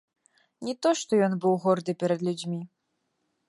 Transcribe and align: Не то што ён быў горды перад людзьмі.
Не 0.67 0.73
то 0.85 0.93
што 1.01 1.21
ён 1.27 1.37
быў 1.45 1.53
горды 1.67 1.91
перад 2.03 2.19
людзьмі. 2.29 2.59